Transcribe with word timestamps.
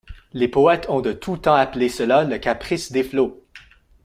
Les 0.33 0.47
poètes 0.47 0.89
ont 0.89 0.99
de 1.01 1.11
tout 1.13 1.37
temps 1.37 1.53
appelé 1.53 1.87
cela 1.87 2.23
le 2.23 2.39
caprice 2.39 2.91
des 2.91 3.03
flots. 3.03 3.45